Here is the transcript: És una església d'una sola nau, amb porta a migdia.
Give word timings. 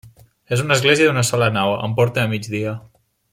És 0.55 0.63
una 0.63 0.77
església 0.79 1.09
d'una 1.11 1.25
sola 1.29 1.49
nau, 1.59 1.75
amb 1.89 1.97
porta 2.01 2.25
a 2.25 2.33
migdia. 2.33 2.75